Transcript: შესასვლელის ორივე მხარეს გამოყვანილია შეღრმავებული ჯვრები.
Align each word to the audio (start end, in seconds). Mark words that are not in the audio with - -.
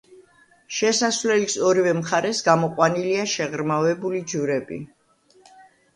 შესასვლელის 0.77 1.57
ორივე 1.71 1.93
მხარეს 1.99 2.41
გამოყვანილია 2.49 3.29
შეღრმავებული 3.37 4.23
ჯვრები. 4.33 4.83